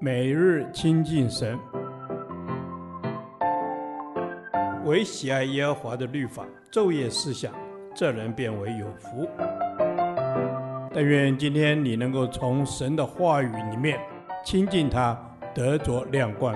[0.00, 1.58] 每日亲近神，
[4.84, 7.52] 唯喜爱耶和华的律法，昼夜思想，
[7.94, 9.28] 这人便为有福。
[10.92, 13.98] 但愿今天你能够从神的话语里面
[14.44, 15.18] 亲近他，
[15.54, 16.54] 得着亮光。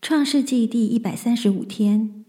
[0.00, 2.24] 创世纪第一百三十五天，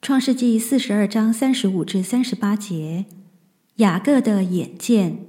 [0.00, 3.06] 创世纪四十二章三十五至三十八节，
[3.78, 5.24] 雅各的眼见。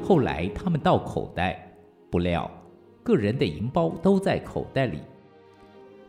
[0.00, 1.76] 后来他们到口袋，
[2.08, 2.48] 不料
[3.02, 5.00] 各人的银包都在口袋里。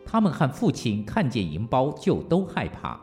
[0.05, 3.01] 他们和父亲看见银包，就都害怕。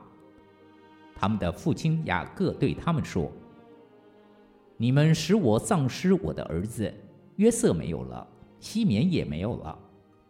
[1.16, 3.28] 他们的父亲雅各对他们说
[4.78, 6.94] ：“你们使我丧失我的儿子
[7.36, 8.26] 约瑟没有了，
[8.60, 9.78] 西缅也没有了，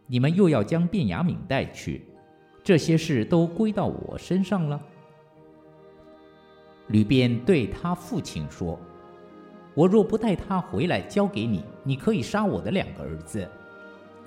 [0.05, 2.05] 你们又要将便雅悯带去，
[2.63, 4.81] 这些事都归到我身上了。”
[6.87, 8.79] 吕便对他父亲说。
[9.73, 13.47] 我若不带他回来交给你，你可以杀我的两个儿子，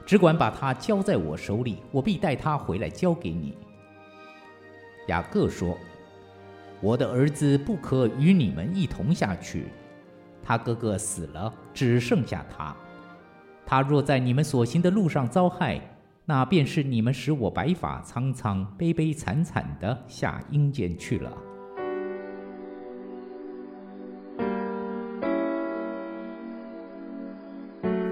[0.06, 3.58] 只管把他交在我手里，我必带他回来交给你。
[5.08, 5.76] 雅各说
[6.80, 9.66] ：“我的儿子不可与你们一同下去，
[10.50, 12.74] 他哥哥死了，只剩下他。
[13.64, 15.80] 他若在你们所行的路上遭害，
[16.24, 21.32] 那便是你们使我白发苍苍、悲悲惨惨的下阴间去了。”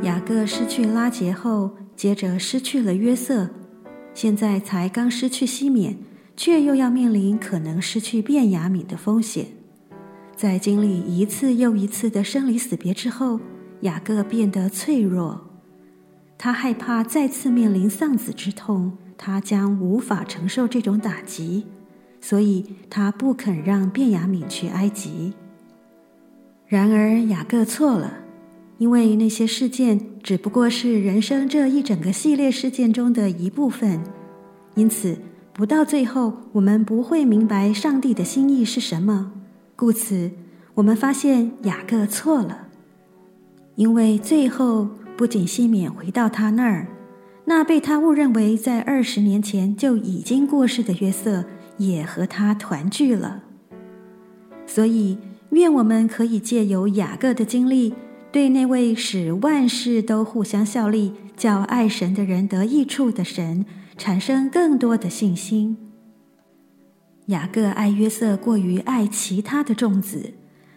[0.04, 3.50] 雅各失去拉结后，接着失去了约瑟，
[4.14, 5.98] 现在才刚失去西缅，
[6.36, 9.57] 却又要面临可能失去便雅悯的风险。
[10.38, 13.40] 在经历一次又一次的生离死别之后，
[13.80, 15.40] 雅各变得脆弱，
[16.38, 21.66] 他害怕再次面临丧子之痛，他将无法承受这种打击，
[22.20, 25.32] 所以他不肯让便雅悯去埃及。
[26.68, 28.18] 然而雅各错了。
[28.78, 34.00] 因为那些事件只不过是人生这一整个系列事件中的一部分，
[34.76, 35.18] 因此
[35.52, 39.32] 不到最后，我们不会明白上帝的心意是什么。
[39.78, 40.32] 故此，
[40.74, 42.66] 我们发现雅各错了，
[43.76, 46.88] 因为最后不仅西缅回到他那儿，
[47.44, 51.44] 那被他误认为在二十年前就已经过世的约瑟
[51.76, 53.44] 也和他团聚了。
[54.66, 55.16] 所以，
[55.50, 57.94] 愿我们可以借由雅各的经历。
[58.32, 63.64] 对那位使万事都互相效力、叫爱神的人得益处的神，
[63.96, 65.76] 产生更多的信心。
[67.28, 70.34] 雅各爱约瑟过于爱其他的众子，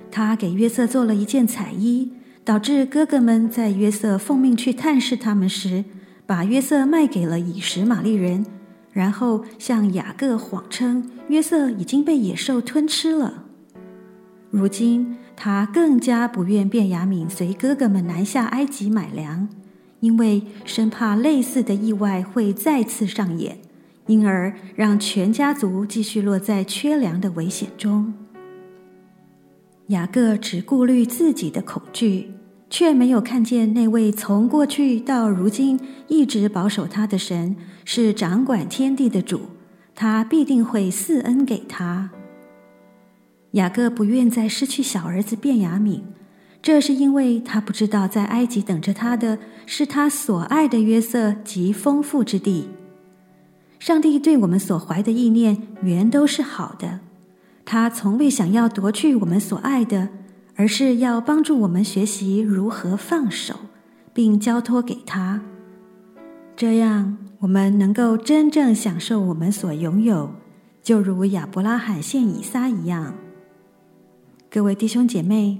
[0.09, 2.13] 他给约瑟做了一件彩衣，
[2.45, 5.83] 导致哥哥们在约瑟奉命去探视他们时，
[6.25, 8.45] 把约瑟卖给了以实玛利人，
[8.93, 13.45] 然后向雅各谎称约瑟已经被野兽吞吃了。
[14.49, 15.17] 如今。
[15.43, 19.49] 他更加不愿便雅悯随哥哥们南下埃及买粮，
[19.99, 23.57] 因为生怕类似的意外会再次上演，
[24.07, 28.13] 因而让全家族继续落在缺粮的危险中。
[29.87, 32.31] 雅各只顾虑自己的恐惧，
[32.69, 39.41] 却没有看见那位从过去到如今一直保守他的神是掌管天地的主，
[39.93, 42.09] 他必定会赐恩给他。
[43.51, 45.99] 雅各不愿再失去小儿子便雅悯，
[46.61, 52.69] 这是因为他不知道在埃及等着他的是他所爱的约瑟及丰富之地。
[53.81, 56.99] 上帝对我们所怀的意念原都是好的，
[57.65, 60.09] 他从未想要夺去我们所爱的，
[60.55, 63.55] 而是要帮助我们学习如何放手，
[64.13, 65.41] 并交托给他，
[66.55, 70.29] 这样我们能够真正享受我们所拥有，
[70.83, 73.15] 就如亚伯拉罕献以撒一样。
[74.51, 75.59] 各位弟兄姐妹，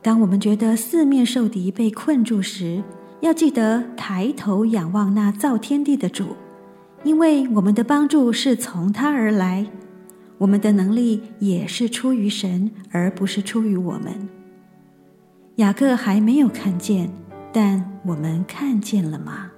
[0.00, 2.84] 当我们觉得四面受敌、被困住时，
[3.20, 6.36] 要记得抬头仰望那造天地的主，
[7.04, 9.66] 因为我们的帮助是从他而来，
[10.38, 14.28] 我们的能力也是出于神，而不是出于我们。
[15.56, 17.10] 雅各还没有看见，
[17.52, 19.50] 但我们看见了吗？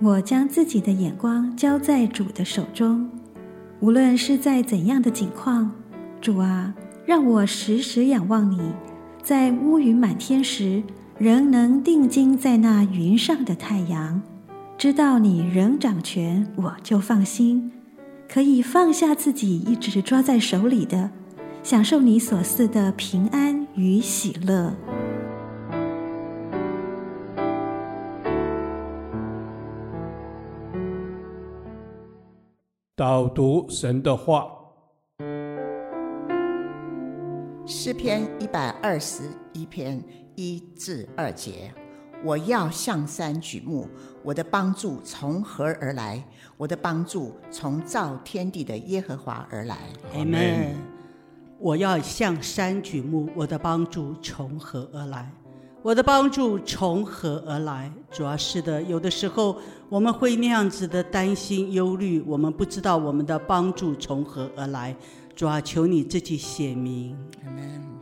[0.00, 3.10] 我将自己的眼光交在主的手中，
[3.80, 5.70] 无论是在怎样的境况。
[6.20, 6.72] 主啊，
[7.04, 8.60] 让我时时仰望你，
[9.22, 10.82] 在乌云满天时，
[11.18, 14.22] 仍能定睛在那云上的太阳，
[14.78, 17.70] 知道你仍掌权，我就放心，
[18.28, 21.10] 可以放下自己一直抓在手里的，
[21.62, 24.74] 享受你所赐的平安与喜乐。
[32.96, 34.48] 导读神的话，
[37.64, 39.22] 诗篇一百二十
[39.52, 40.02] 一篇
[40.34, 41.72] 一至二节。
[42.24, 43.88] 我要向山举目，
[44.22, 46.22] 我的帮助从何而来？
[46.56, 49.76] 我的帮助从造天地的耶和华而来。
[50.14, 50.76] 阿门。
[51.58, 55.30] 我要向山举目，我的帮助从何而来？
[55.82, 57.90] 我的帮助从何而来？
[58.10, 59.56] 主要是的，有的时候
[59.88, 64.94] 我们会那样子的担心、忧虑，我们不知道我们的帮助从何而来。
[65.34, 67.16] 主啊，求你自己显明。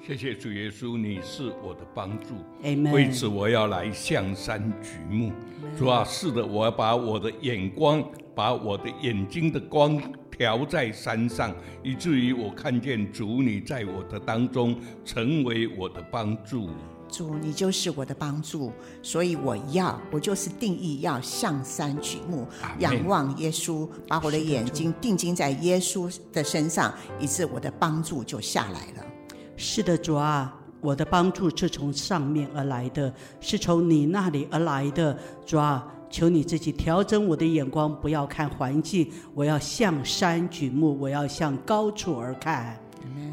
[0.04, 2.34] 谢谢主耶稣，你是我的帮助。
[2.92, 5.30] 为此，我要来向山举目。
[5.78, 8.02] 主啊，是的，我要把我的眼光，
[8.34, 10.00] 把我的眼睛的光
[10.30, 11.54] 调在山上，
[11.84, 16.68] 以至于我看见主你在我的当中，成为我的帮助。
[17.10, 18.72] 主，你就是我的帮助，
[19.02, 22.46] 所以我要，我就是定义要向山举目，
[22.78, 29.04] 仰望耶稣，把我的眼睛定睛在耶稣的身上，以致我的帮助就下来了。
[29.56, 35.18] 是的，主啊，我的帮助是从上面而来的，是从你那里而来的。
[35.44, 42.80] 主啊，求你自己调整我的眼光，不要看环境，我要向山举目，我要向高处而看。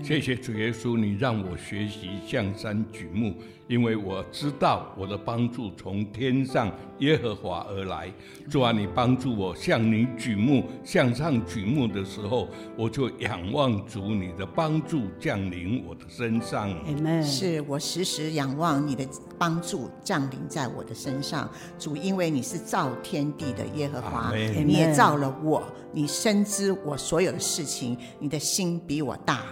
[0.04, 3.34] 谢谢主耶稣，你让我学习向山举目。
[3.68, 8.10] 因为我知道我的帮助从天上耶和华而来，
[8.50, 12.48] 主啊，你帮助我向你举目，向上举目的时候，
[12.78, 16.70] 我就仰望主，你的帮助降临我的身上。
[16.86, 17.22] Amen。
[17.22, 19.06] 是我时时仰望你的
[19.38, 24.64] 帮助降临在我的身上，主，因为你是造天地的耶和华，Amen。
[24.64, 25.62] 你也造了我，
[25.92, 29.44] 你深知我所有的事情，你的心比我大。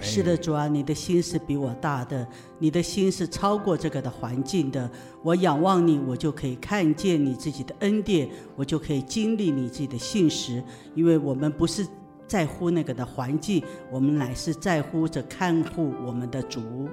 [0.00, 2.26] 是的，主啊，你的心是比我大的，
[2.58, 4.90] 你的心是超过这个的环境的。
[5.22, 10.62] 我仰望你，我就可以看见你自己的恩典，我就可以经历你自己的信实。
[10.94, 11.86] 因为我们不是
[12.26, 16.88] 在乎那个的环境，我们乃是在乎着看护我们的主。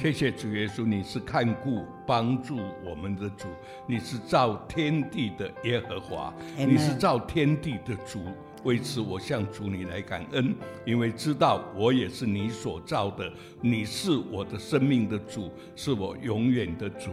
[0.00, 2.56] 谢谢主耶稣，你是看顾帮助
[2.88, 3.48] 我们的主，
[3.86, 8.20] 你是造天地的耶和华，你是造天地的主。
[8.64, 10.54] 为此，我向主你来感恩，
[10.84, 13.30] 因为知道我也是你所造的，
[13.60, 17.10] 你是我的生命的主，是我永远的主。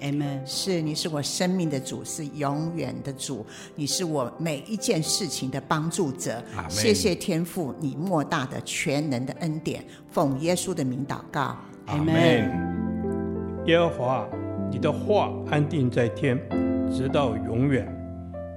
[0.00, 0.44] Amen。
[0.44, 6.42] 是，你是我生命的主，是永远的主，你是我每一件事情的帮助者。
[6.56, 6.70] Amen。
[6.70, 11.56] 谢谢天父，你莫大的全能的恩典，奉耶稣的名祷告。
[11.86, 12.50] Amen。
[13.66, 14.28] 耶和华，
[14.70, 16.38] 你的话安定在天，
[16.90, 17.86] 直到永远。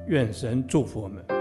[0.07, 1.40] 愿神祝福我们。